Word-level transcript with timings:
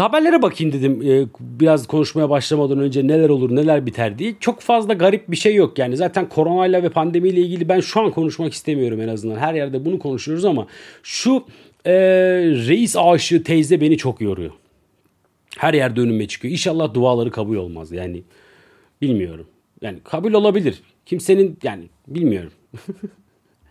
haberlere 0.00 0.42
bakayım 0.42 0.72
dedim 0.72 1.02
e, 1.02 1.26
biraz 1.40 1.86
konuşmaya 1.86 2.30
başlamadan 2.30 2.78
önce 2.78 3.06
neler 3.06 3.28
olur 3.28 3.56
neler 3.56 3.86
biter 3.86 4.18
diye. 4.18 4.34
Çok 4.40 4.60
fazla 4.60 4.94
garip 4.94 5.30
bir 5.30 5.36
şey 5.36 5.54
yok 5.54 5.78
yani 5.78 5.96
zaten 5.96 6.28
koronayla 6.28 6.82
ve 6.82 6.88
pandemiyle 6.88 7.40
ilgili 7.40 7.68
ben 7.68 7.80
şu 7.80 8.00
an 8.00 8.10
konuşmak 8.10 8.52
istemiyorum 8.52 9.00
en 9.00 9.08
azından. 9.08 9.36
Her 9.36 9.54
yerde 9.54 9.84
bunu 9.84 9.98
konuşuyoruz 9.98 10.44
ama 10.44 10.66
şu 11.02 11.44
e, 11.84 11.92
reis 12.68 12.96
aşığı 12.96 13.44
teyze 13.44 13.80
beni 13.80 13.96
çok 13.96 14.20
yoruyor. 14.20 14.52
Her 15.58 15.74
yerde 15.74 16.00
önüme 16.00 16.28
çıkıyor. 16.28 16.52
İnşallah 16.52 16.94
duaları 16.94 17.30
kabul 17.30 17.56
olmaz 17.56 17.92
yani 17.92 18.22
bilmiyorum. 19.02 19.46
Yani 19.82 19.98
kabul 20.04 20.32
olabilir. 20.32 20.82
Kimsenin 21.06 21.58
yani 21.62 21.84
bilmiyorum. 22.08 22.52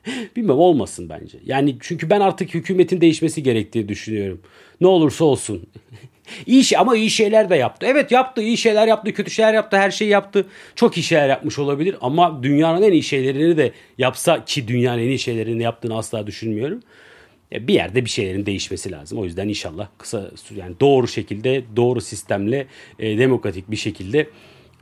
Bilmem 0.35 0.57
olmasın 0.57 1.09
bence. 1.09 1.37
Yani 1.45 1.75
çünkü 1.79 2.09
ben 2.09 2.19
artık 2.21 2.53
hükümetin 2.53 3.01
değişmesi 3.01 3.43
gerektiği 3.43 3.87
düşünüyorum. 3.87 4.41
Ne 4.81 4.87
olursa 4.87 5.25
olsun. 5.25 5.67
İyi 6.45 6.63
şey 6.63 6.77
ama 6.77 6.95
iyi 6.95 7.09
şeyler 7.09 7.49
de 7.49 7.55
yaptı. 7.55 7.85
Evet 7.89 8.11
yaptı, 8.11 8.41
iyi 8.41 8.57
şeyler 8.57 8.87
yaptı, 8.87 9.13
kötü 9.13 9.31
şeyler 9.31 9.53
yaptı, 9.53 9.77
her 9.77 9.91
şeyi 9.91 10.09
yaptı. 10.09 10.45
Çok 10.75 10.97
iyi 10.97 11.03
şeyler 11.03 11.29
yapmış 11.29 11.59
olabilir 11.59 11.95
ama 12.01 12.43
dünyanın 12.43 12.81
en 12.81 12.91
iyi 12.91 13.03
şeylerini 13.03 13.57
de 13.57 13.71
yapsa 13.97 14.45
ki 14.45 14.67
dünyanın 14.67 15.01
en 15.01 15.07
iyi 15.07 15.19
şeylerini 15.19 15.63
yaptığını 15.63 15.97
asla 15.97 16.27
düşünmüyorum. 16.27 16.79
E, 17.53 17.67
bir 17.67 17.73
yerde 17.73 18.05
bir 18.05 18.09
şeylerin 18.09 18.45
değişmesi 18.45 18.91
lazım. 18.91 19.19
O 19.19 19.25
yüzden 19.25 19.47
inşallah 19.47 19.87
kısa 19.97 20.31
yani 20.55 20.75
doğru 20.79 21.07
şekilde, 21.07 21.63
doğru 21.75 22.01
sistemle, 22.01 22.67
e, 22.99 23.17
demokratik 23.17 23.71
bir 23.71 23.75
şekilde 23.75 24.29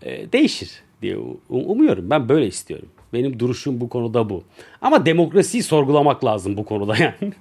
e, 0.01 0.31
değişir 0.31 0.70
diye 1.01 1.17
umuyorum. 1.49 2.09
Ben 2.09 2.29
böyle 2.29 2.48
istiyorum. 2.48 2.90
Benim 3.13 3.40
duruşum 3.40 3.81
bu 3.81 3.90
konuda 3.90 4.30
bu. 4.30 4.44
Ama 4.81 5.05
demokrasiyi 5.05 5.63
sorgulamak 5.63 6.26
lazım 6.26 6.58
bu 6.58 6.66
konuda 6.66 6.98
yani. 6.98 7.13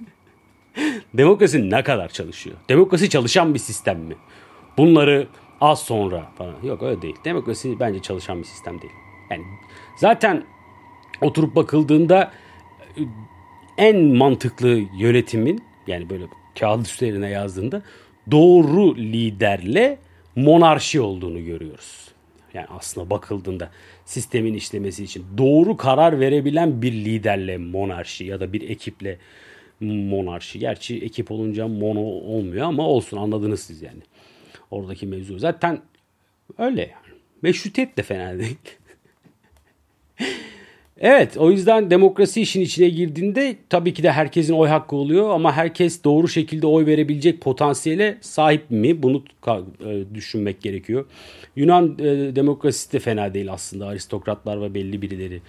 Demokrasi 1.13 1.69
ne 1.69 1.83
kadar 1.83 2.09
çalışıyor? 2.09 2.55
Demokrasi 2.69 3.09
çalışan 3.09 3.53
bir 3.53 3.59
sistem 3.59 3.99
mi? 3.99 4.15
Bunları 4.77 5.27
az 5.61 5.79
sonra 5.79 6.31
falan. 6.37 6.55
Yok 6.63 6.83
öyle 6.83 7.01
değil. 7.01 7.15
Demokrasi 7.25 7.79
bence 7.79 8.01
çalışan 8.01 8.39
bir 8.39 8.43
sistem 8.45 8.81
değil. 8.81 8.93
Yani 9.31 9.43
zaten 9.97 10.43
oturup 11.21 11.55
bakıldığında 11.55 12.31
e, 12.97 13.01
en 13.77 14.15
mantıklı 14.15 14.81
yönetimin 14.97 15.63
yani 15.87 16.09
böyle 16.09 16.23
kağıt 16.59 16.87
üstlerine 16.87 17.29
yazdığında 17.29 17.81
doğru 18.31 18.95
liderle 18.97 19.97
monarşi 20.35 21.01
olduğunu 21.01 21.45
görüyoruz. 21.45 22.07
Yani 22.53 22.67
aslında 22.69 23.09
bakıldığında 23.09 23.71
sistemin 24.05 24.53
işlemesi 24.53 25.03
için 25.03 25.25
doğru 25.37 25.77
karar 25.77 26.19
verebilen 26.19 26.81
bir 26.81 26.91
liderle 26.91 27.57
monarşi 27.57 28.25
ya 28.25 28.39
da 28.39 28.53
bir 28.53 28.69
ekiple 28.69 29.17
monarşi. 29.79 30.59
Gerçi 30.59 30.97
ekip 30.97 31.31
olunca 31.31 31.67
mono 31.67 31.99
olmuyor 31.99 32.65
ama 32.65 32.87
olsun 32.87 33.17
anladınız 33.17 33.59
siz 33.59 33.81
yani. 33.81 34.01
Oradaki 34.71 35.07
mevzu. 35.07 35.39
Zaten 35.39 35.81
öyle 36.57 36.81
yani. 36.81 37.19
Meşrutiyet 37.41 37.97
de 37.97 38.03
fena 38.03 38.39
değil. 38.39 38.57
Evet 41.01 41.37
o 41.37 41.51
yüzden 41.51 41.89
demokrasi 41.89 42.41
işin 42.41 42.61
içine 42.61 42.89
girdiğinde 42.89 43.55
tabii 43.69 43.93
ki 43.93 44.03
de 44.03 44.11
herkesin 44.11 44.53
oy 44.53 44.67
hakkı 44.67 44.95
oluyor 44.95 45.29
ama 45.29 45.53
herkes 45.53 46.03
doğru 46.03 46.27
şekilde 46.27 46.67
oy 46.67 46.85
verebilecek 46.85 47.41
potansiyele 47.41 48.17
sahip 48.21 48.71
mi? 48.71 49.03
Bunu 49.03 49.23
e, 49.47 50.15
düşünmek 50.15 50.61
gerekiyor. 50.61 51.05
Yunan 51.55 51.95
e, 51.99 52.35
demokrasisi 52.35 52.93
de 52.93 52.99
fena 52.99 53.33
değil 53.33 53.53
aslında. 53.53 53.87
Aristokratlar 53.87 54.61
ve 54.61 54.73
belli 54.73 55.01
birileri 55.01 55.41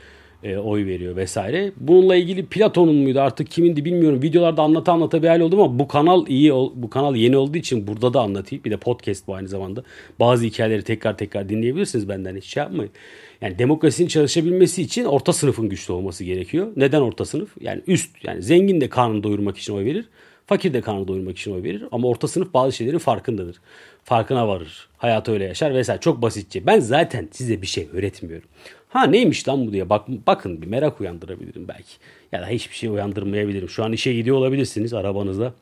e, 0.45 0.57
oy 0.57 0.87
veriyor 0.87 1.17
vesaire. 1.17 1.73
Bununla 1.77 2.17
ilgili 2.17 2.47
Platon'un 2.47 2.97
muydu 2.97 3.21
artık 3.21 3.51
kimindi 3.51 3.85
bilmiyorum. 3.85 4.23
Videolarda 4.23 4.63
anlata 4.63 4.93
anlata 4.93 5.23
bir 5.23 5.29
hal 5.29 5.41
oldu 5.41 5.63
ama 5.63 5.79
bu 5.79 5.89
kanal 5.89 6.27
iyi 6.27 6.53
bu 6.53 6.91
kanal 6.91 7.17
yeni 7.17 7.37
olduğu 7.37 7.59
için 7.59 7.87
burada 7.87 8.15
da 8.15 8.21
anlatayım. 8.21 8.65
Bir 8.65 8.71
de 8.71 8.77
podcast 8.77 9.27
bu 9.27 9.35
aynı 9.35 9.49
zamanda. 9.49 9.83
Bazı 10.21 10.45
hikayeleri 10.45 10.83
tekrar 10.83 11.19
tekrar 11.19 11.49
dinleyebilirsiniz 11.49 12.09
benden 12.09 12.37
hiç 12.37 12.45
şey 12.45 12.63
yapmayın. 12.63 12.93
Yani 13.41 13.59
demokrasinin 13.59 14.09
çalışabilmesi 14.09 14.83
için 14.83 15.05
orta 15.05 15.33
sınıfın 15.33 15.69
güçlü 15.69 15.93
olması 15.93 16.25
gerekiyor. 16.25 16.73
Neden 16.77 17.01
orta 17.01 17.25
sınıf? 17.25 17.51
Yani 17.61 17.83
üst 17.87 18.25
yani 18.25 18.43
zengin 18.43 18.81
de 18.81 18.89
karnını 18.89 19.23
doyurmak 19.23 19.59
için 19.59 19.75
oy 19.75 19.85
verir. 19.85 20.09
Fakir 20.47 20.73
de 20.75 20.81
karnını 20.81 21.09
doyurmak 21.09 21.39
için 21.39 21.55
oy 21.55 21.63
verir. 21.63 21.85
Ama 21.93 22.09
orta 22.09 22.29
sınıf 22.29 22.55
bazı 22.55 22.77
şeylerin 22.77 22.99
farkındadır. 22.99 23.57
Farkına 24.05 24.49
varır. 24.49 24.89
Hayatı 24.99 25.33
öyle 25.33 25.45
yaşar 25.45 25.75
vesaire. 25.75 26.01
Çok 26.01 26.23
basitçe. 26.23 26.67
Ben 26.67 26.81
zaten 26.81 27.29
size 27.33 27.63
bir 27.63 27.67
şey 27.67 27.89
öğretmiyorum. 27.93 28.49
Ha 28.91 29.05
neymiş 29.05 29.49
lan 29.49 29.67
bu 29.67 29.73
diye 29.73 29.91
bak, 29.91 30.09
bakın 30.09 30.63
bir 30.63 30.67
merak 30.67 31.01
uyandırabilirim 31.01 31.69
belki. 31.69 31.93
Ya 32.33 32.43
da 32.43 32.47
hiçbir 32.47 32.77
şey 32.77 32.91
uyandırmayabilirim. 32.91 33.69
Şu 33.69 33.85
an 33.85 33.93
işe 33.93 34.13
gidiyor 34.13 34.37
olabilirsiniz 34.37 34.95
arabanızda. 34.95 35.55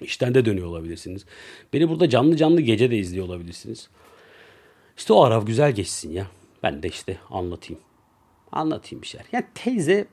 İşten 0.00 0.34
de 0.34 0.44
dönüyor 0.44 0.66
olabilirsiniz. 0.66 1.24
Beni 1.72 1.88
burada 1.88 2.08
canlı 2.08 2.36
canlı 2.36 2.60
gece 2.60 2.90
de 2.90 2.98
izliyor 2.98 3.26
olabilirsiniz. 3.26 3.88
İşte 4.96 5.12
o 5.12 5.22
arav 5.22 5.46
güzel 5.46 5.72
geçsin 5.72 6.12
ya. 6.12 6.26
Ben 6.62 6.82
de 6.82 6.88
işte 6.88 7.18
anlatayım. 7.30 7.82
Anlatayım 8.52 9.02
bir 9.02 9.06
şeyler. 9.06 9.26
Yani 9.32 9.44
teyze 9.54 10.06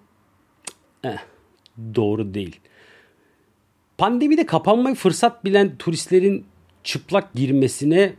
eh, 1.03 1.17
doğru 1.95 2.33
değil. 2.33 2.59
Pandemide 3.97 4.45
kapanmayı 4.45 4.95
fırsat 4.95 5.45
bilen 5.45 5.77
turistlerin 5.77 6.45
çıplak 6.83 7.33
girmesine 7.33 8.13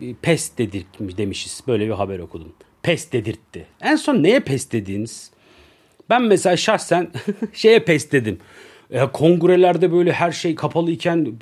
e, 0.00 0.14
pes 0.14 0.58
dedik 0.58 0.86
demişiz. 1.00 1.62
Böyle 1.66 1.86
bir 1.86 1.92
haber 1.92 2.18
okudum. 2.18 2.52
Pes 2.84 3.12
dedirtti. 3.12 3.66
En 3.80 3.96
son 3.96 4.22
neye 4.22 4.40
pes 4.40 4.72
dediniz? 4.72 5.30
Ben 6.10 6.22
mesela 6.22 6.56
şahsen 6.56 7.10
şeye 7.52 7.80
pes 7.80 8.12
dedim. 8.12 8.38
E, 8.90 9.00
kongrelerde 9.12 9.92
böyle 9.92 10.12
her 10.12 10.32
şey 10.32 10.54
kapalı 10.54 10.90
iken 10.90 11.32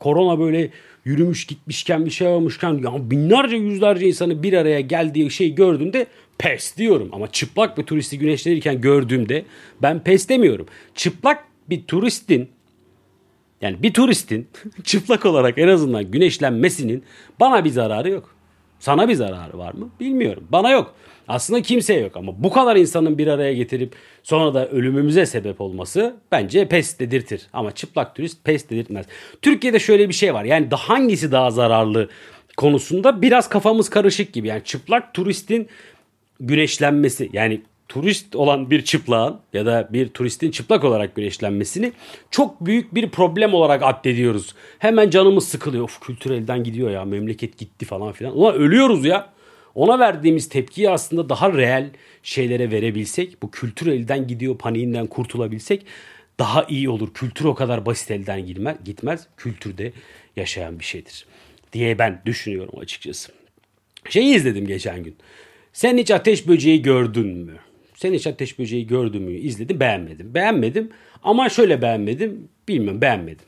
korona 0.00 0.38
böyle 0.38 0.70
yürümüş 1.04 1.46
gitmişken 1.46 2.06
bir 2.06 2.10
şey 2.10 2.28
olmuşken 2.28 2.72
ya 2.72 3.10
binlerce 3.10 3.56
yüzlerce 3.56 4.06
insanı 4.06 4.42
bir 4.42 4.52
araya 4.52 4.80
geldiği 4.80 5.30
şey 5.30 5.54
gördüğümde 5.54 6.06
pes 6.38 6.76
diyorum. 6.76 7.08
Ama 7.12 7.32
çıplak 7.32 7.78
bir 7.78 7.82
turisti 7.82 8.18
güneşlenirken 8.18 8.80
gördüğümde 8.80 9.44
ben 9.82 10.04
pes 10.04 10.28
demiyorum. 10.28 10.66
Çıplak 10.94 11.44
bir 11.70 11.84
turistin 11.84 12.48
yani 13.60 13.82
bir 13.82 13.92
turistin 13.92 14.48
çıplak 14.84 15.26
olarak 15.26 15.58
en 15.58 15.68
azından 15.68 16.10
güneşlenmesinin 16.10 17.04
bana 17.40 17.64
bir 17.64 17.70
zararı 17.70 18.10
yok. 18.10 18.35
Sana 18.78 19.08
bir 19.08 19.14
zararı 19.14 19.58
var 19.58 19.74
mı? 19.74 19.88
Bilmiyorum. 20.00 20.48
Bana 20.50 20.70
yok. 20.70 20.94
Aslında 21.28 21.62
kimseye 21.62 22.00
yok 22.00 22.16
ama 22.16 22.42
bu 22.42 22.50
kadar 22.50 22.76
insanın 22.76 23.18
bir 23.18 23.26
araya 23.26 23.54
getirip 23.54 23.94
sonra 24.22 24.54
da 24.54 24.68
ölümümüze 24.68 25.26
sebep 25.26 25.60
olması 25.60 26.16
bence 26.32 26.68
pes 26.68 26.98
dedirtir. 26.98 27.46
Ama 27.52 27.72
çıplak 27.72 28.14
turist 28.14 28.44
pes 28.44 28.70
dedirtmez. 28.70 29.06
Türkiye'de 29.42 29.78
şöyle 29.78 30.08
bir 30.08 30.14
şey 30.14 30.34
var. 30.34 30.44
Yani 30.44 30.68
hangisi 30.70 31.32
daha 31.32 31.50
zararlı 31.50 32.08
konusunda 32.56 33.22
biraz 33.22 33.48
kafamız 33.48 33.90
karışık 33.90 34.32
gibi. 34.32 34.48
Yani 34.48 34.64
çıplak 34.64 35.14
turistin 35.14 35.68
güneşlenmesi 36.40 37.30
yani 37.32 37.60
turist 37.88 38.36
olan 38.36 38.70
bir 38.70 38.84
çıplağın 38.84 39.36
ya 39.52 39.66
da 39.66 39.88
bir 39.92 40.08
turistin 40.08 40.50
çıplak 40.50 40.84
olarak 40.84 41.14
güneşlenmesini 41.14 41.92
çok 42.30 42.66
büyük 42.66 42.94
bir 42.94 43.10
problem 43.10 43.54
olarak 43.54 43.82
addediyoruz. 43.82 44.54
Hemen 44.78 45.10
canımız 45.10 45.48
sıkılıyor. 45.48 45.84
Of 45.84 46.00
kültür 46.00 46.30
elden 46.30 46.64
gidiyor 46.64 46.90
ya 46.90 47.04
memleket 47.04 47.58
gitti 47.58 47.84
falan 47.84 48.12
filan. 48.12 48.38
Ulan 48.38 48.54
ölüyoruz 48.54 49.04
ya. 49.04 49.36
Ona 49.74 49.98
verdiğimiz 49.98 50.48
tepkiyi 50.48 50.90
aslında 50.90 51.28
daha 51.28 51.52
reel 51.52 51.90
şeylere 52.22 52.70
verebilsek, 52.70 53.42
bu 53.42 53.50
kültür 53.50 53.86
elden 53.86 54.26
gidiyor 54.26 54.58
paniğinden 54.58 55.06
kurtulabilsek 55.06 55.86
daha 56.38 56.64
iyi 56.64 56.88
olur. 56.88 57.14
Kültür 57.14 57.44
o 57.44 57.54
kadar 57.54 57.86
basit 57.86 58.10
elden 58.10 58.46
gitmez. 58.84 59.26
Kültürde 59.36 59.92
yaşayan 60.36 60.78
bir 60.78 60.84
şeydir 60.84 61.26
diye 61.72 61.98
ben 61.98 62.22
düşünüyorum 62.26 62.78
açıkçası. 62.78 63.32
Şeyi 64.10 64.34
izledim 64.36 64.66
geçen 64.66 65.02
gün. 65.02 65.16
Sen 65.72 65.98
hiç 65.98 66.10
ateş 66.10 66.48
böceği 66.48 66.82
gördün 66.82 67.26
mü? 67.26 67.56
Sen 67.96 68.12
hiç 68.12 68.26
ateş 68.26 68.58
böceği 68.58 68.86
gördün 68.86 69.22
mü? 69.22 69.32
İzledim 69.32 69.80
beğenmedim. 69.80 70.34
Beğenmedim 70.34 70.90
ama 71.22 71.48
şöyle 71.48 71.82
beğenmedim. 71.82 72.48
Bilmiyorum 72.68 73.00
beğenmedim. 73.00 73.46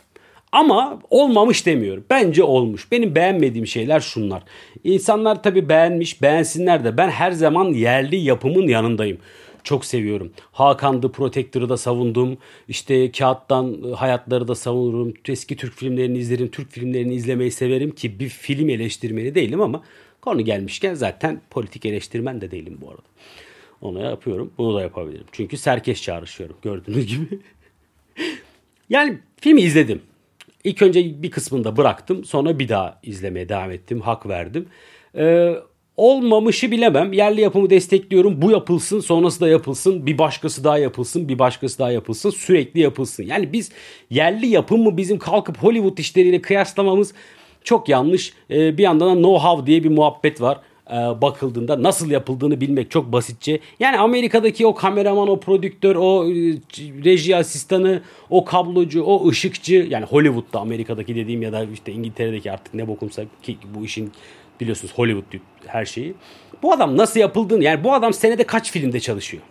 Ama 0.52 0.98
olmamış 1.10 1.66
demiyorum. 1.66 2.04
Bence 2.10 2.42
olmuş. 2.42 2.92
Benim 2.92 3.14
beğenmediğim 3.14 3.66
şeyler 3.66 4.00
şunlar. 4.00 4.42
İnsanlar 4.84 5.42
tabii 5.42 5.68
beğenmiş, 5.68 6.22
beğensinler 6.22 6.84
de 6.84 6.96
ben 6.96 7.08
her 7.08 7.32
zaman 7.32 7.64
yerli 7.64 8.16
yapımın 8.16 8.68
yanındayım. 8.68 9.18
Çok 9.64 9.84
seviyorum. 9.84 10.32
Hakan'dı, 10.52 11.12
Protector'ı 11.12 11.68
da 11.68 11.76
savundum. 11.76 12.38
İşte 12.68 13.12
kağıttan 13.12 13.84
e, 13.84 13.94
hayatları 13.94 14.48
da 14.48 14.54
savunurum. 14.54 15.14
Eski 15.28 15.56
Türk 15.56 15.74
filmlerini 15.74 16.18
izlerim. 16.18 16.48
Türk 16.48 16.70
filmlerini 16.70 17.14
izlemeyi 17.14 17.50
severim 17.50 17.90
ki 17.90 18.20
bir 18.20 18.28
film 18.28 18.68
eleştirmeni 18.68 19.34
değilim 19.34 19.60
ama 19.60 19.82
konu 20.20 20.44
gelmişken 20.44 20.94
zaten 20.94 21.40
politik 21.50 21.86
eleştirmen 21.86 22.40
de 22.40 22.50
değilim 22.50 22.78
bu 22.80 22.90
arada. 22.90 23.02
Onu 23.82 24.02
yapıyorum. 24.02 24.52
Bunu 24.58 24.74
da 24.76 24.82
yapabilirim. 24.82 25.26
Çünkü 25.32 25.56
serkeş 25.56 26.02
çağrışıyorum 26.02 26.56
gördüğünüz 26.62 27.06
gibi. 27.06 27.38
yani 28.90 29.18
filmi 29.40 29.60
izledim. 29.60 30.02
İlk 30.64 30.82
önce 30.82 31.22
bir 31.22 31.30
kısmında 31.30 31.76
bıraktım. 31.76 32.24
Sonra 32.24 32.58
bir 32.58 32.68
daha 32.68 33.00
izlemeye 33.02 33.48
devam 33.48 33.70
ettim. 33.70 34.00
Hak 34.00 34.28
verdim. 34.28 34.66
Ee, 35.16 35.54
olmamışı 35.96 36.70
bilemem. 36.70 37.12
Yerli 37.12 37.40
yapımı 37.40 37.70
destekliyorum. 37.70 38.42
Bu 38.42 38.50
yapılsın, 38.50 39.00
sonrası 39.00 39.40
da 39.40 39.48
yapılsın. 39.48 40.06
Bir 40.06 40.18
başkası 40.18 40.64
daha 40.64 40.78
yapılsın, 40.78 41.28
bir 41.28 41.38
başkası 41.38 41.78
daha 41.78 41.90
yapılsın. 41.90 42.30
Sürekli 42.30 42.80
yapılsın. 42.80 43.22
Yani 43.22 43.52
biz 43.52 43.70
yerli 44.10 44.46
yapım 44.46 44.82
mı 44.82 44.96
bizim 44.96 45.18
kalkıp 45.18 45.58
Hollywood 45.58 45.98
işleriyle 45.98 46.42
kıyaslamamız 46.42 47.14
çok 47.64 47.88
yanlış. 47.88 48.32
E, 48.50 48.78
bir 48.78 48.82
yandan 48.82 49.16
da 49.16 49.28
know-how 49.28 49.66
diye 49.66 49.84
bir 49.84 49.90
muhabbet 49.90 50.40
var 50.40 50.60
bakıldığında 51.22 51.82
nasıl 51.82 52.10
yapıldığını 52.10 52.60
bilmek 52.60 52.90
çok 52.90 53.12
basitçe. 53.12 53.60
Yani 53.80 53.98
Amerika'daki 53.98 54.66
o 54.66 54.74
kameraman, 54.74 55.28
o 55.28 55.40
prodüktör, 55.40 55.96
o 55.96 56.30
e, 56.30 56.32
reji 57.04 57.36
asistanı, 57.36 58.02
o 58.30 58.44
kablocu, 58.44 59.02
o 59.02 59.28
ışıkçı 59.28 59.86
yani 59.90 60.04
Hollywood'da 60.04 60.60
Amerika'daki 60.60 61.16
dediğim 61.16 61.42
ya 61.42 61.52
da 61.52 61.66
işte 61.74 61.92
İngiltere'deki 61.92 62.52
artık 62.52 62.74
ne 62.74 62.88
bokumsa 62.88 63.22
ki 63.42 63.58
bu 63.74 63.84
işin 63.84 64.12
biliyorsunuz 64.60 64.92
Hollywood 64.96 65.40
her 65.66 65.84
şeyi. 65.84 66.14
Bu 66.62 66.72
adam 66.72 66.96
nasıl 66.96 67.20
yapıldığını 67.20 67.64
yani 67.64 67.84
bu 67.84 67.92
adam 67.92 68.12
senede 68.12 68.44
kaç 68.44 68.72
filmde 68.72 69.00
çalışıyor? 69.00 69.42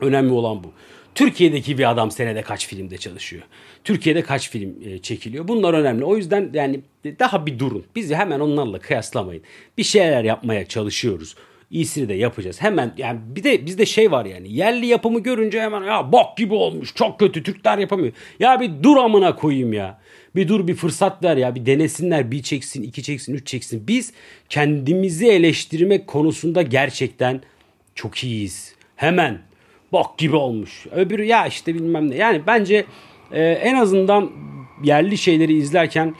Önemli 0.00 0.32
olan 0.32 0.64
bu. 0.64 0.72
Türkiye'deki 1.14 1.78
bir 1.78 1.90
adam 1.90 2.10
senede 2.10 2.42
kaç 2.42 2.66
filmde 2.66 2.98
çalışıyor? 2.98 3.42
Türkiye'de 3.84 4.22
kaç 4.22 4.50
film 4.50 4.74
e, 4.84 4.98
çekiliyor? 4.98 5.48
Bunlar 5.48 5.74
önemli. 5.74 6.04
O 6.04 6.16
yüzden 6.16 6.50
yani 6.54 6.80
daha 7.04 7.46
bir 7.46 7.58
durun. 7.58 7.84
Bizi 7.96 8.14
hemen 8.14 8.40
onlarla 8.40 8.78
kıyaslamayın. 8.78 9.42
Bir 9.78 9.82
şeyler 9.82 10.24
yapmaya 10.24 10.66
çalışıyoruz. 10.66 11.34
İyisini 11.70 12.08
de 12.08 12.14
yapacağız. 12.14 12.62
Hemen 12.62 12.94
yani 12.96 13.20
bir 13.26 13.44
de 13.44 13.66
bizde 13.66 13.86
şey 13.86 14.10
var 14.10 14.24
yani 14.24 14.52
yerli 14.52 14.86
yapımı 14.86 15.20
görünce 15.20 15.60
hemen 15.60 15.82
ya 15.82 16.12
bok 16.12 16.36
gibi 16.36 16.54
olmuş 16.54 16.94
çok 16.94 17.18
kötü 17.18 17.42
Türkler 17.42 17.78
yapamıyor. 17.78 18.12
Ya 18.40 18.60
bir 18.60 18.70
dur 18.82 18.96
amına 18.96 19.36
koyayım 19.36 19.72
ya. 19.72 20.00
Bir 20.36 20.48
dur 20.48 20.66
bir 20.66 20.74
fırsat 20.74 21.24
ver 21.24 21.36
ya 21.36 21.54
bir 21.54 21.66
denesinler 21.66 22.30
bir 22.30 22.42
çeksin 22.42 22.82
iki 22.82 23.02
çeksin 23.02 23.34
üç 23.34 23.46
çeksin. 23.46 23.88
Biz 23.88 24.12
kendimizi 24.48 25.28
eleştirmek 25.28 26.06
konusunda 26.06 26.62
gerçekten 26.62 27.40
çok 27.94 28.24
iyiyiz. 28.24 28.74
Hemen 28.96 29.49
bok 29.92 30.18
gibi 30.18 30.36
olmuş. 30.36 30.86
Öbürü 30.90 31.24
ya 31.24 31.46
işte 31.46 31.74
bilmem 31.74 32.10
ne. 32.10 32.14
Yani 32.14 32.42
bence 32.46 32.84
e, 33.32 33.42
en 33.42 33.74
azından 33.74 34.30
yerli 34.82 35.18
şeyleri 35.18 35.52
izlerken 35.52 36.14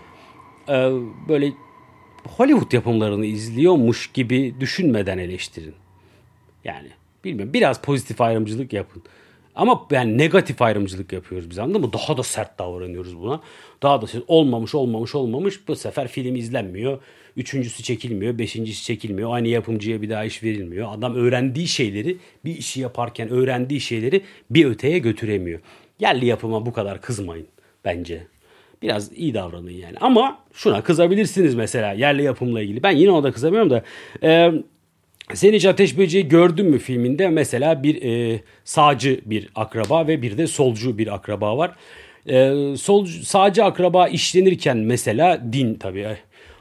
e, 0.69 0.91
böyle 1.29 1.53
Hollywood 2.29 2.73
yapımlarını 2.73 3.27
izliyormuş 3.27 4.13
gibi 4.13 4.55
düşünmeden 4.61 5.19
eleştirin. 5.19 5.75
Yani 6.65 6.89
bilmiyorum 7.25 7.53
biraz 7.55 7.81
pozitif 7.81 8.21
ayrımcılık 8.21 8.73
yapın. 8.73 9.03
Ama 9.55 9.87
yani 9.91 10.19
negatif 10.19 10.63
ayrımcılık 10.63 11.13
yapıyoruz 11.13 11.51
biz 11.51 11.59
anladın 11.59 11.81
mı? 11.81 11.93
Daha 11.93 12.17
da 12.17 12.23
sert 12.23 12.59
davranıyoruz 12.59 13.19
buna. 13.19 13.41
Daha 13.83 14.03
da 14.03 14.07
olmamış 14.29 14.75
olmamış 14.75 15.15
olmamış 15.15 15.69
bu 15.69 15.77
sefer 15.77 16.09
film 16.09 16.37
izlenmiyor. 16.37 16.99
Üçüncüsü 17.37 17.83
çekilmiyor. 17.83 18.39
Beşincisi 18.39 18.85
çekilmiyor. 18.85 19.35
Aynı 19.35 19.49
yapımcıya 19.49 20.03
bir 20.03 20.11
daha 20.11 20.25
iş 20.25 20.43
verilmiyor. 20.43 20.89
Adam 20.93 21.15
öğrendiği 21.15 21.69
şeyleri 21.69 22.17
bir 22.45 22.57
işi 22.57 22.81
yaparken 22.81 23.29
öğrendiği 23.29 23.81
şeyleri 23.81 24.23
bir 24.51 24.65
öteye 24.65 24.99
götüremiyor. 24.99 25.61
Yerli 26.01 26.27
yapıma 26.27 26.67
bu 26.67 26.73
kadar 26.73 27.01
kızmayın 27.01 27.47
bence. 27.85 28.27
Biraz 28.83 29.13
iyi 29.13 29.35
davranın 29.35 29.71
yani. 29.71 29.97
Ama 30.01 30.39
şuna 30.53 30.83
kızabilirsiniz 30.83 31.55
mesela 31.55 31.93
yerli 31.93 32.23
yapımla 32.23 32.63
ilgili. 32.63 32.83
Ben 32.83 32.91
yine 32.91 33.11
ona 33.11 33.25
da 33.25 33.33
kızamıyorum 33.33 33.71
da. 33.71 33.85
E, 34.23 34.53
sen 35.35 35.53
hiç 35.53 35.65
Ateş 35.65 35.99
Böceği 35.99 36.29
gördün 36.29 36.67
mü 36.67 36.79
filminde? 36.79 37.29
Mesela 37.29 37.83
bir 37.83 38.03
e, 38.03 38.41
sağcı 38.65 39.21
bir 39.25 39.49
akraba 39.55 40.07
ve 40.07 40.23
bir 40.23 40.39
de 40.39 40.47
solcu 40.47 40.99
bir 40.99 41.15
akraba 41.15 41.59
var. 41.59 41.75
E, 42.27 42.53
sol, 42.77 43.07
sağcı 43.07 43.65
akraba 43.65 44.09
işlenirken 44.09 44.77
mesela 44.77 45.53
din 45.53 45.75
tabii 45.75 46.17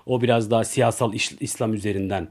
o 0.06 0.22
biraz 0.22 0.52
daha 0.52 0.64
siyasal 0.64 1.14
İslam 1.40 1.74
üzerinden 1.74 2.28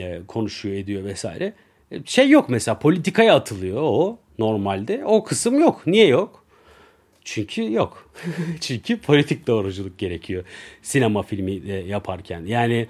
e, 0.00 0.20
konuşuyor 0.28 0.76
ediyor 0.76 1.04
vesaire. 1.04 1.52
E, 1.90 1.96
şey 2.04 2.30
yok 2.30 2.48
mesela 2.48 2.78
politikaya 2.78 3.34
atılıyor 3.34 3.82
o 3.82 4.18
normalde. 4.38 5.04
O 5.04 5.24
kısım 5.24 5.60
yok. 5.60 5.86
Niye 5.86 6.06
yok? 6.06 6.44
Çünkü 7.24 7.72
yok. 7.72 8.10
Çünkü 8.60 9.00
politik 9.00 9.46
doğruculuk 9.46 9.98
gerekiyor 9.98 10.44
sinema 10.82 11.22
filmi 11.22 11.52
e, 11.70 11.72
yaparken. 11.72 12.44
Yani 12.44 12.88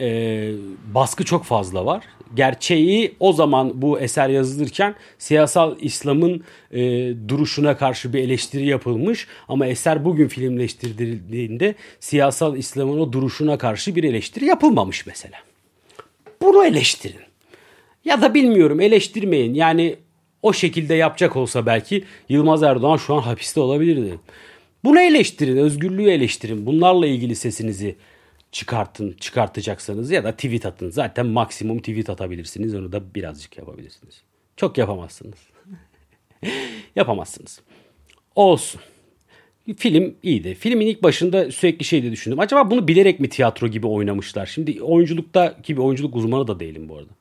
e, 0.00 0.52
baskı 0.94 1.24
çok 1.24 1.44
fazla 1.44 1.86
var. 1.86 2.04
Gerçeği 2.34 3.14
o 3.20 3.32
zaman 3.32 3.82
bu 3.82 4.00
eser 4.00 4.28
yazılırken 4.28 4.94
siyasal 5.18 5.76
İslam'ın 5.80 6.44
e, 6.72 6.80
duruşuna 7.28 7.76
karşı 7.76 8.12
bir 8.12 8.18
eleştiri 8.18 8.66
yapılmış 8.66 9.26
ama 9.48 9.66
eser 9.66 10.04
bugün 10.04 10.28
filmleştirildiğinde 10.28 11.74
siyasal 12.00 12.56
İslam'ın 12.56 13.00
o 13.00 13.12
duruşuna 13.12 13.58
karşı 13.58 13.96
bir 13.96 14.04
eleştiri 14.04 14.44
yapılmamış 14.44 15.06
mesela. 15.06 15.38
Bunu 16.42 16.64
eleştirin. 16.64 17.20
Ya 18.04 18.22
da 18.22 18.34
bilmiyorum 18.34 18.80
eleştirmeyin. 18.80 19.54
Yani 19.54 19.96
o 20.42 20.52
şekilde 20.52 20.94
yapacak 20.94 21.36
olsa 21.36 21.66
belki 21.66 22.04
Yılmaz 22.28 22.62
Erdoğan 22.62 22.96
şu 22.96 23.14
an 23.14 23.20
hapiste 23.20 23.60
olabilirdi. 23.60 24.18
Bunu 24.84 25.00
eleştirin, 25.00 25.56
özgürlüğü 25.56 26.10
eleştirin. 26.10 26.66
Bunlarla 26.66 27.06
ilgili 27.06 27.36
sesinizi 27.36 27.96
çıkartın, 28.52 29.12
çıkartacaksanız 29.20 30.10
ya 30.10 30.24
da 30.24 30.32
tweet 30.32 30.66
atın. 30.66 30.90
Zaten 30.90 31.26
maksimum 31.26 31.78
tweet 31.78 32.10
atabilirsiniz. 32.10 32.74
Onu 32.74 32.92
da 32.92 33.14
birazcık 33.14 33.58
yapabilirsiniz. 33.58 34.22
Çok 34.56 34.78
yapamazsınız. 34.78 35.38
Yapamazsınız. 36.96 37.60
Olsun. 38.34 38.80
Film 39.76 40.14
iyiydi. 40.22 40.54
Filmin 40.54 40.86
ilk 40.86 41.02
başında 41.02 41.50
sürekli 41.50 41.84
şey 41.84 42.02
de 42.02 42.12
düşündüm. 42.12 42.40
Acaba 42.40 42.70
bunu 42.70 42.88
bilerek 42.88 43.20
mi 43.20 43.28
tiyatro 43.28 43.68
gibi 43.68 43.86
oynamışlar? 43.86 44.46
Şimdi 44.46 44.82
oyunculukta 44.82 45.56
gibi 45.62 45.80
oyunculuk 45.80 46.16
uzmanı 46.16 46.46
da 46.46 46.60
değilim 46.60 46.88
bu 46.88 46.96
arada. 46.96 47.19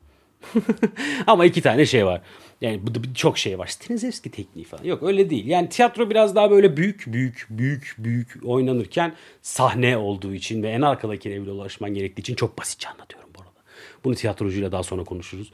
Ama 1.28 1.46
iki 1.46 1.62
tane 1.62 1.86
şey 1.86 2.06
var. 2.06 2.22
Yani 2.62 2.82
bu 2.88 3.14
çok 3.16 3.38
şey 3.38 3.60
var. 3.60 3.68
Stanislavski 3.68 4.32
tekniği 4.32 4.66
falan. 4.66 4.84
Yok 4.84 5.04
öyle 5.04 5.30
değil. 5.30 5.48
Yani 5.48 5.70
tiyatro 5.70 6.10
biraz 6.10 6.36
daha 6.36 6.52
böyle 6.52 6.78
büyük 6.78 7.04
büyük 7.08 7.48
büyük 7.50 7.96
büyük 7.98 8.28
oynanırken 8.46 9.14
sahne 9.42 9.98
olduğu 9.98 10.34
için 10.34 10.64
ve 10.64 10.70
en 10.70 10.82
arkadaki 10.82 11.30
evle 11.30 11.52
ulaşman 11.52 11.94
gerektiği 11.94 12.22
için 12.22 12.36
çok 12.36 12.58
basitçe 12.58 12.90
anlatıyorum 12.90 13.30
bu 13.38 13.42
arada. 13.42 13.60
Bunu 14.04 14.16
tiyatrocuyla 14.16 14.72
daha 14.72 14.84
sonra 14.84 15.04
konuşuruz. 15.04 15.52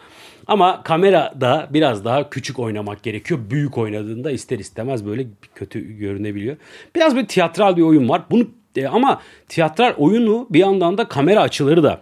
Ama 0.47 0.83
kamerada 0.83 1.67
biraz 1.69 2.05
daha 2.05 2.29
küçük 2.29 2.59
oynamak 2.59 3.03
gerekiyor. 3.03 3.39
Büyük 3.49 3.77
oynadığında 3.77 4.31
ister 4.31 4.59
istemez 4.59 5.05
böyle 5.05 5.27
kötü 5.55 5.97
görünebiliyor. 5.97 6.57
Biraz 6.95 7.15
böyle 7.15 7.27
tiyatral 7.27 7.77
bir 7.77 7.81
oyun 7.81 8.09
var. 8.09 8.21
Bunu 8.31 8.47
e, 8.75 8.87
ama 8.87 9.21
tiyatral 9.47 9.93
oyunu 9.97 10.47
bir 10.49 10.59
yandan 10.59 10.97
da 10.97 11.07
kamera 11.07 11.41
açıları 11.41 11.83
da 11.83 12.01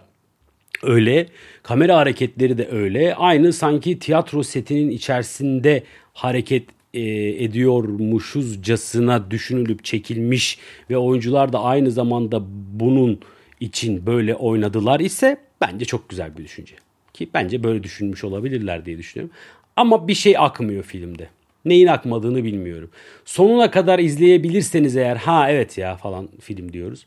öyle. 0.82 1.26
Kamera 1.62 1.96
hareketleri 1.96 2.58
de 2.58 2.68
öyle. 2.68 3.14
Aynı 3.14 3.52
sanki 3.52 3.98
tiyatro 3.98 4.42
setinin 4.42 4.90
içerisinde 4.90 5.82
hareket 6.12 6.64
e, 6.94 7.00
ediyormuşuzcasına 7.44 9.30
düşünülüp 9.30 9.84
çekilmiş 9.84 10.58
ve 10.90 10.96
oyuncular 10.96 11.52
da 11.52 11.62
aynı 11.62 11.90
zamanda 11.90 12.42
bunun 12.80 13.20
için 13.60 14.06
böyle 14.06 14.34
oynadılar 14.34 15.00
ise 15.00 15.36
bence 15.60 15.84
çok 15.84 16.08
güzel 16.08 16.38
bir 16.38 16.44
düşünce. 16.44 16.74
Ki 17.12 17.28
bence 17.34 17.62
böyle 17.62 17.82
düşünmüş 17.82 18.24
olabilirler 18.24 18.86
diye 18.86 18.98
düşünüyorum. 18.98 19.36
Ama 19.76 20.08
bir 20.08 20.14
şey 20.14 20.38
akmıyor 20.38 20.84
filmde. 20.84 21.28
Neyin 21.64 21.86
akmadığını 21.86 22.44
bilmiyorum. 22.44 22.90
Sonuna 23.24 23.70
kadar 23.70 23.98
izleyebilirseniz 23.98 24.96
eğer 24.96 25.16
ha 25.16 25.50
evet 25.50 25.78
ya 25.78 25.96
falan 25.96 26.28
film 26.40 26.72
diyoruz. 26.72 27.06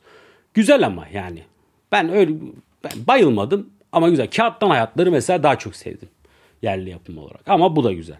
Güzel 0.54 0.86
ama 0.86 1.08
yani. 1.14 1.40
Ben 1.92 2.10
öyle 2.10 2.32
ben 2.84 2.92
bayılmadım 3.08 3.70
ama 3.92 4.10
güzel. 4.10 4.30
Kağıttan 4.30 4.70
hayatları 4.70 5.12
mesela 5.12 5.44
daha 5.44 5.60
çok 5.60 5.76
sevdim. 5.76 6.10
Yerli 6.62 6.90
yapım 6.90 7.18
olarak. 7.18 7.42
Ama 7.48 7.76
bu 7.76 7.84
da 7.84 7.94
güzel. 7.94 8.18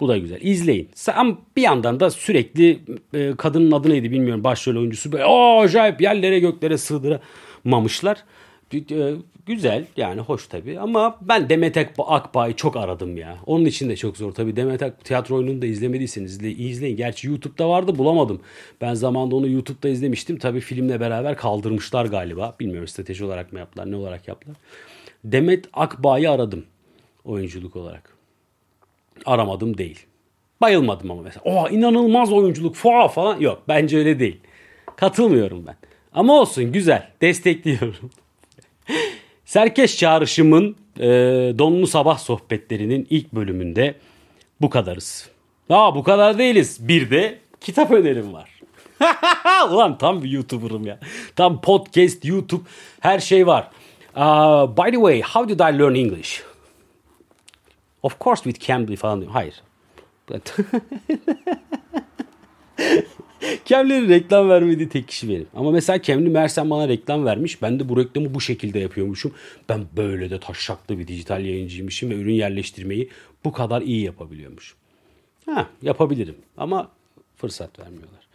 Bu 0.00 0.08
da 0.08 0.18
güzel. 0.18 0.38
İzleyin. 0.40 0.88
Ama 1.16 1.38
bir 1.56 1.62
yandan 1.62 2.00
da 2.00 2.10
sürekli 2.10 2.80
e, 3.14 3.32
kadının 3.36 3.72
adı 3.72 3.90
neydi 3.90 4.10
bilmiyorum. 4.10 4.44
Başrol 4.44 4.76
oyuncusu 4.76 5.12
böyle 5.12 5.24
o 5.24 5.60
acayip 5.60 6.00
yerlere 6.00 6.38
göklere 6.38 6.78
sığdıramamışlar. 6.78 8.24
E, 8.74 9.14
güzel 9.46 9.86
yani 9.96 10.20
hoş 10.20 10.46
tabii 10.46 10.80
ama 10.80 11.18
ben 11.20 11.48
Demet 11.48 11.76
Akbağ'ı 11.98 12.56
çok 12.56 12.76
aradım 12.76 13.16
ya. 13.16 13.38
Onun 13.46 13.64
için 13.64 13.88
de 13.88 13.96
çok 13.96 14.16
zor 14.16 14.32
tabii. 14.32 14.56
Demet 14.56 14.82
Ak 14.82 15.04
tiyatro 15.04 15.36
oyununu 15.36 15.62
da 15.62 15.66
izlemediyseniz 15.66 16.42
izleyin. 16.42 16.96
Gerçi 16.96 17.28
YouTube'da 17.28 17.68
vardı 17.68 17.98
bulamadım. 17.98 18.40
Ben 18.80 18.94
zamanında 18.94 19.36
onu 19.36 19.48
YouTube'da 19.48 19.88
izlemiştim. 19.88 20.38
Tabii 20.38 20.60
filmle 20.60 21.00
beraber 21.00 21.36
kaldırmışlar 21.36 22.06
galiba. 22.06 22.56
Bilmiyorum 22.60 22.88
strateji 22.88 23.24
olarak 23.24 23.52
mı 23.52 23.58
yaptılar 23.58 23.90
ne 23.90 23.96
olarak 23.96 24.28
yaptılar. 24.28 24.56
Demet 25.24 25.64
Akbağ'ı 25.72 26.30
aradım 26.30 26.64
oyunculuk 27.24 27.76
olarak. 27.76 28.16
Aramadım 29.26 29.78
değil. 29.78 30.06
Bayılmadım 30.60 31.10
ama 31.10 31.22
mesela. 31.22 31.42
Oha 31.44 31.68
inanılmaz 31.68 32.32
oyunculuk 32.32 32.74
fuha 32.74 33.08
falan. 33.08 33.40
Yok 33.40 33.62
bence 33.68 33.98
öyle 33.98 34.18
değil. 34.18 34.40
Katılmıyorum 34.96 35.66
ben. 35.66 35.76
Ama 36.12 36.40
olsun 36.40 36.72
güzel. 36.72 37.08
Destekliyorum. 37.20 38.10
Serkeş 39.46 39.98
Çağrışım'ın 39.98 40.76
e, 40.98 41.06
Donlu 41.58 41.86
Sabah 41.86 42.18
sohbetlerinin 42.18 43.06
ilk 43.10 43.32
bölümünde 43.32 43.94
bu 44.60 44.70
kadarız. 44.70 45.30
Aa 45.70 45.94
bu 45.94 46.02
kadar 46.02 46.38
değiliz. 46.38 46.88
Bir 46.88 47.10
de 47.10 47.38
kitap 47.60 47.90
önerim 47.90 48.32
var. 48.32 48.60
Ulan 49.70 49.98
tam 49.98 50.22
bir 50.22 50.30
YouTuber'ım 50.30 50.86
ya. 50.86 50.98
Tam 51.36 51.60
podcast, 51.60 52.24
YouTube 52.24 52.62
her 53.00 53.18
şey 53.18 53.46
var. 53.46 53.70
Uh, 54.16 54.76
by 54.76 54.90
the 54.90 54.96
way, 54.96 55.20
how 55.20 55.48
did 55.48 55.60
I 55.60 55.78
learn 55.78 55.94
English? 55.94 56.42
Of 58.02 58.20
course 58.20 58.42
with 58.42 58.66
Cambly 58.66 58.96
falan. 58.96 59.22
Hayır. 59.22 59.62
But 63.52 63.64
Kemler'in 63.64 64.08
reklam 64.08 64.48
vermediği 64.48 64.88
tek 64.88 65.08
kişi 65.08 65.28
benim. 65.28 65.46
Ama 65.54 65.70
mesela 65.70 65.98
Kemli 65.98 66.28
Mersen 66.28 66.70
bana 66.70 66.88
reklam 66.88 67.24
vermiş. 67.24 67.62
Ben 67.62 67.80
de 67.80 67.88
bu 67.88 67.96
reklamı 67.96 68.34
bu 68.34 68.40
şekilde 68.40 68.78
yapıyormuşum. 68.78 69.32
Ben 69.68 69.84
böyle 69.96 70.30
de 70.30 70.40
taşşaklı 70.40 70.98
bir 70.98 71.08
dijital 71.08 71.44
yayıncıymışım 71.44 72.10
ve 72.10 72.14
ürün 72.14 72.34
yerleştirmeyi 72.34 73.08
bu 73.44 73.52
kadar 73.52 73.82
iyi 73.82 74.04
yapabiliyormuşum. 74.04 74.78
Ha 75.46 75.68
yapabilirim 75.82 76.36
ama 76.56 76.88
fırsat 77.36 77.78
vermiyorlar. 77.78 78.26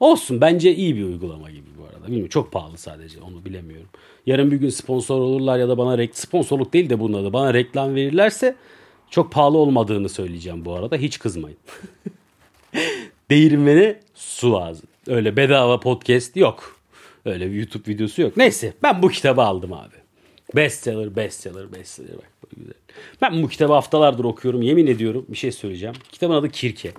Olsun 0.00 0.40
bence 0.40 0.74
iyi 0.74 0.96
bir 0.96 1.04
uygulama 1.04 1.50
gibi 1.50 1.66
bu 1.78 1.84
arada. 1.84 2.06
Bilmiyorum 2.06 2.28
çok 2.28 2.52
pahalı 2.52 2.78
sadece 2.78 3.20
onu 3.20 3.44
bilemiyorum. 3.44 3.88
Yarın 4.26 4.50
bir 4.50 4.56
gün 4.56 4.70
sponsor 4.70 5.20
olurlar 5.20 5.58
ya 5.58 5.68
da 5.68 5.78
bana 5.78 5.98
rek 5.98 6.18
sponsorluk 6.18 6.72
değil 6.72 6.90
de 6.90 7.00
bunun 7.00 7.22
adı 7.22 7.32
bana 7.32 7.54
reklam 7.54 7.94
verirlerse 7.94 8.56
çok 9.10 9.32
pahalı 9.32 9.58
olmadığını 9.58 10.08
söyleyeceğim 10.08 10.64
bu 10.64 10.74
arada. 10.74 10.96
Hiç 10.96 11.18
kızmayın. 11.18 11.58
Değirmene 13.30 14.00
su 14.14 14.52
lazım. 14.52 14.88
Öyle 15.06 15.36
bedava 15.36 15.80
podcast 15.80 16.36
yok. 16.36 16.76
Öyle 17.24 17.50
bir 17.50 17.54
YouTube 17.54 17.92
videosu 17.92 18.22
yok. 18.22 18.36
Neyse 18.36 18.74
ben 18.82 19.02
bu 19.02 19.08
kitabı 19.08 19.42
aldım 19.42 19.72
abi. 19.72 19.94
Bestseller, 20.56 21.16
bestseller, 21.16 21.72
bestseller. 21.72 22.16
Bak 22.16 22.50
bu 22.52 22.56
güzel. 22.56 22.74
Ben 23.22 23.42
bu 23.42 23.48
kitabı 23.48 23.72
haftalardır 23.72 24.24
okuyorum. 24.24 24.62
Yemin 24.62 24.86
ediyorum 24.86 25.26
bir 25.28 25.36
şey 25.36 25.52
söyleyeceğim. 25.52 25.94
Kitabın 26.12 26.34
adı 26.34 26.48
Kirke. 26.48 26.92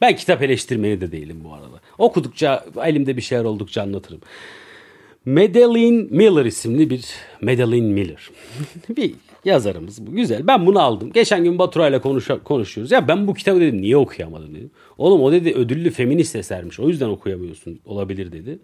Ben 0.00 0.16
kitap 0.16 0.42
eleştirmeni 0.42 1.00
de 1.00 1.12
değilim 1.12 1.40
bu 1.44 1.54
arada. 1.54 1.80
Okudukça, 1.98 2.64
elimde 2.84 3.16
bir 3.16 3.22
şeyler 3.22 3.44
oldukça 3.44 3.82
anlatırım. 3.82 4.20
Madeline 5.26 6.06
Miller 6.10 6.44
isimli 6.44 6.90
bir 6.90 7.04
Madeline 7.40 7.92
Miller. 7.92 8.30
bir 8.96 9.14
yazarımız 9.44 10.06
bu. 10.06 10.12
Güzel. 10.12 10.46
Ben 10.46 10.66
bunu 10.66 10.80
aldım. 10.80 11.12
Geçen 11.12 11.44
gün 11.44 11.58
Baturay'la 11.58 12.00
konuş 12.00 12.28
konuşuyoruz. 12.44 12.92
Ya 12.92 13.08
ben 13.08 13.26
bu 13.26 13.34
kitabı 13.34 13.60
dedim 13.60 13.82
niye 13.82 13.96
okuyamadım 13.96 14.54
dedim. 14.54 14.70
Oğlum 14.98 15.22
o 15.22 15.32
dedi 15.32 15.52
ödüllü 15.54 15.90
feminist 15.90 16.36
esermiş. 16.36 16.80
O 16.80 16.88
yüzden 16.88 17.08
okuyamıyorsun. 17.08 17.80
Olabilir 17.84 18.32
dedi. 18.32 18.58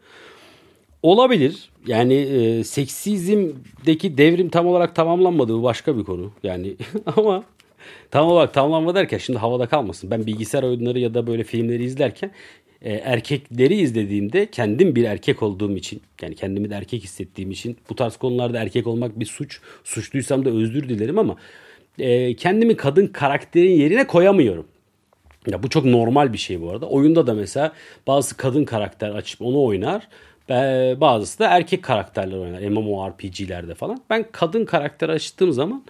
Olabilir. 1.03 1.71
Yani 1.87 2.15
e, 2.15 2.65
seksizmdeki 2.65 4.19
devrim 4.19 4.49
tam 4.49 4.67
olarak 4.67 4.95
tamamlanmadı. 4.95 5.55
Bu 5.55 5.63
başka 5.63 5.99
bir 5.99 6.05
konu. 6.05 6.33
Yani 6.43 6.77
ama 7.17 7.45
tam 8.11 8.29
olarak 8.29 8.55
tamamlanma 8.55 8.95
derken 8.95 9.19
şimdi 9.19 9.39
havada 9.39 9.67
kalmasın. 9.67 10.11
Ben 10.11 10.27
bilgisayar 10.27 10.63
oyunları 10.63 10.99
ya 10.99 11.15
da 11.15 11.27
böyle 11.27 11.45
filmleri 11.45 11.85
izlerken 11.85 12.31
e, 12.83 12.93
erkekleri 12.93 13.75
izlediğimde 13.75 14.51
kendim 14.51 14.97
bir 14.97 15.05
erkek 15.05 15.43
olduğum 15.43 15.77
için 15.77 16.03
yani 16.23 16.35
kendimi 16.35 16.71
de 16.71 16.75
erkek 16.75 17.03
hissettiğim 17.03 17.51
için 17.51 17.77
bu 17.91 17.95
tarz 17.95 18.17
konularda 18.17 18.59
erkek 18.59 18.87
olmak 18.87 19.21
bir 19.21 19.27
suç. 19.27 19.61
Suçluysam 19.85 20.45
da 20.45 20.51
özür 20.51 20.89
dilerim 20.89 21.19
ama 21.19 21.37
e, 21.99 22.37
kendimi 22.37 22.77
kadın 22.77 23.07
karakterin 23.07 23.71
yerine 23.71 24.07
koyamıyorum. 24.07 24.67
Ya 25.47 25.63
bu 25.63 25.69
çok 25.69 25.85
normal 25.85 26.33
bir 26.33 26.39
şey 26.39 26.63
bu 26.63 26.71
arada. 26.71 26.87
Oyunda 26.87 27.27
da 27.27 27.35
mesela 27.35 27.73
bazı 28.07 28.37
kadın 28.37 28.65
karakter 28.65 29.11
açıp 29.11 29.43
onu 29.43 29.63
oynar. 29.63 30.09
Bazısı 31.01 31.39
da 31.39 31.49
erkek 31.49 31.83
karakterler 31.83 32.37
oynar. 32.37 32.61
MMORPG'lerde 32.61 33.75
falan. 33.75 34.03
Ben 34.11 34.27
kadın 34.33 34.65
karakter 34.65 35.09
açtığım 35.09 35.53
zaman 35.53 35.85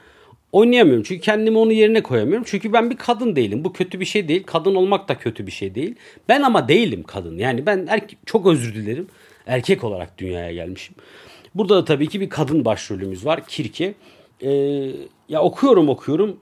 oynayamıyorum. 0.56 1.02
Çünkü 1.02 1.20
kendimi 1.20 1.58
onun 1.58 1.72
yerine 1.72 2.02
koyamıyorum. 2.02 2.44
Çünkü 2.48 2.72
ben 2.72 2.90
bir 2.90 2.96
kadın 2.96 3.36
değilim. 3.36 3.64
Bu 3.64 3.72
kötü 3.72 4.00
bir 4.00 4.04
şey 4.04 4.28
değil. 4.28 4.44
Kadın 4.46 4.74
olmak 4.74 5.08
da 5.08 5.18
kötü 5.18 5.46
bir 5.46 5.52
şey 5.52 5.74
değil. 5.74 5.94
Ben 6.28 6.42
ama 6.42 6.68
değilim 6.68 7.02
kadın. 7.02 7.38
Yani 7.38 7.66
ben 7.66 7.78
erke- 7.78 8.16
çok 8.26 8.46
özür 8.46 8.74
dilerim. 8.74 9.06
Erkek 9.46 9.84
olarak 9.84 10.18
dünyaya 10.18 10.52
gelmişim. 10.52 10.94
Burada 11.54 11.76
da 11.76 11.84
tabii 11.84 12.08
ki 12.08 12.20
bir 12.20 12.28
kadın 12.28 12.64
başrolümüz 12.64 13.26
var. 13.26 13.46
Kirke. 13.46 13.94
Ee, 14.42 14.50
ya 15.28 15.42
okuyorum 15.42 15.88
okuyorum 15.88 16.36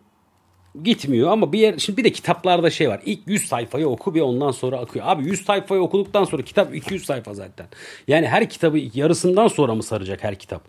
gitmiyor 0.82 1.30
ama 1.30 1.52
bir 1.52 1.58
yer 1.58 1.78
şimdi 1.78 1.96
bir 1.96 2.04
de 2.04 2.12
kitaplarda 2.12 2.70
şey 2.70 2.88
var. 2.88 3.00
İlk 3.04 3.20
100 3.26 3.48
sayfayı 3.48 3.88
oku 3.88 4.14
bir 4.14 4.20
ondan 4.20 4.50
sonra 4.50 4.78
akıyor. 4.78 5.04
Abi 5.08 5.24
100 5.24 5.44
sayfayı 5.44 5.80
okuduktan 5.80 6.24
sonra 6.24 6.42
kitap 6.42 6.74
200 6.74 7.04
sayfa 7.04 7.34
zaten. 7.34 7.66
Yani 8.08 8.26
her 8.26 8.48
kitabı 8.48 8.78
yarısından 8.94 9.48
sonra 9.48 9.74
mı 9.74 9.82
saracak 9.82 10.24
her 10.24 10.38
kitap? 10.38 10.62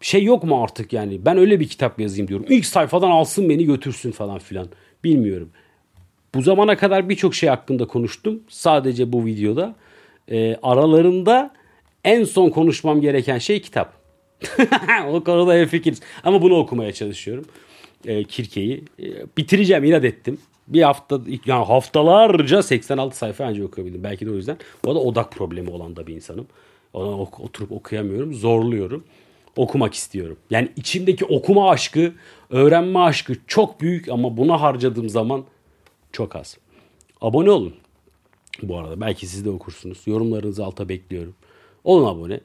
Şey 0.00 0.24
yok 0.24 0.44
mu 0.44 0.62
artık 0.62 0.92
yani? 0.92 1.24
Ben 1.24 1.38
öyle 1.38 1.60
bir 1.60 1.68
kitap 1.68 2.00
yazayım 2.00 2.28
diyorum. 2.28 2.46
İlk 2.48 2.66
sayfadan 2.66 3.10
alsın 3.10 3.48
beni 3.48 3.64
götürsün 3.64 4.10
falan 4.10 4.38
filan. 4.38 4.68
Bilmiyorum. 5.04 5.50
Bu 6.34 6.42
zamana 6.42 6.76
kadar 6.76 7.08
birçok 7.08 7.34
şey 7.34 7.48
hakkında 7.48 7.86
konuştum. 7.86 8.40
Sadece 8.48 9.12
bu 9.12 9.24
videoda. 9.24 9.74
E, 10.30 10.56
aralarında 10.62 11.54
en 12.04 12.24
son 12.24 12.50
konuşmam 12.50 13.00
gereken 13.00 13.38
şey 13.38 13.60
kitap. 13.62 13.92
o 15.08 15.24
konuda 15.24 15.66
fikiriz. 15.66 16.00
Ama 16.24 16.42
bunu 16.42 16.54
okumaya 16.54 16.92
çalışıyorum 16.92 17.44
e, 18.06 18.24
Kirke'yi. 18.24 18.84
E, 19.02 19.04
bitireceğim 19.36 19.84
inat 19.84 20.04
ettim. 20.04 20.38
Bir 20.68 20.82
hafta 20.82 21.20
yani 21.46 21.64
haftalarca 21.64 22.62
86 22.62 23.16
sayfa 23.16 23.44
önce 23.44 23.64
okuyabildim. 23.64 24.04
Belki 24.04 24.26
de 24.26 24.30
o 24.30 24.34
yüzden. 24.34 24.56
Bu 24.84 24.94
da 24.94 24.98
odak 24.98 25.32
problemi 25.32 25.70
olan 25.70 25.96
da 25.96 26.06
bir 26.06 26.14
insanım. 26.14 26.46
Ona 26.92 27.20
oturup 27.20 27.72
okuyamıyorum. 27.72 28.34
Zorluyorum. 28.34 29.04
Okumak 29.56 29.94
istiyorum. 29.94 30.36
Yani 30.50 30.68
içimdeki 30.76 31.24
okuma 31.24 31.70
aşkı, 31.70 32.12
öğrenme 32.50 32.98
aşkı 32.98 33.34
çok 33.46 33.80
büyük 33.80 34.08
ama 34.08 34.36
buna 34.36 34.60
harcadığım 34.60 35.08
zaman 35.08 35.44
çok 36.12 36.36
az. 36.36 36.58
Abone 37.20 37.50
olun. 37.50 37.74
Bu 38.62 38.78
arada 38.78 39.00
belki 39.00 39.26
siz 39.26 39.44
de 39.44 39.50
okursunuz. 39.50 39.98
Yorumlarınızı 40.06 40.64
alta 40.64 40.88
bekliyorum. 40.88 41.34
Olun 41.84 42.06
abone. 42.06 42.40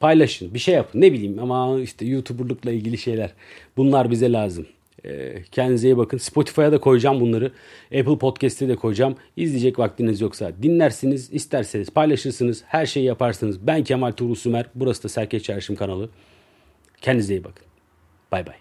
Paylaşın. 0.00 0.54
Bir 0.54 0.58
şey 0.58 0.74
yapın. 0.74 1.00
Ne 1.00 1.12
bileyim 1.12 1.38
ama 1.38 1.80
işte 1.80 2.06
YouTuber'lıkla 2.06 2.72
ilgili 2.72 2.98
şeyler. 2.98 3.32
Bunlar 3.76 4.10
bize 4.10 4.32
lazım. 4.32 4.66
Ee, 5.04 5.42
kendinize 5.52 5.88
iyi 5.88 5.96
bakın. 5.96 6.18
Spotify'a 6.18 6.72
da 6.72 6.78
koyacağım 6.78 7.20
bunları. 7.20 7.52
Apple 7.84 8.18
Podcast'e 8.18 8.68
de 8.68 8.76
koyacağım. 8.76 9.16
İzleyecek 9.36 9.78
vaktiniz 9.78 10.20
yoksa 10.20 10.52
dinlersiniz, 10.62 11.32
isterseniz 11.32 11.90
paylaşırsınız. 11.90 12.62
Her 12.66 12.86
şeyi 12.86 13.06
yaparsınız. 13.06 13.66
Ben 13.66 13.84
Kemal 13.84 14.12
Tuğrul 14.12 14.34
Sümer. 14.34 14.66
Burası 14.74 15.02
da 15.04 15.08
Serkeç 15.08 15.44
Çarşım 15.44 15.76
kanalı. 15.76 16.08
Kendinize 17.02 17.34
iyi 17.34 17.44
bakın. 17.44 17.66
Bay 18.32 18.46
bay. 18.46 18.56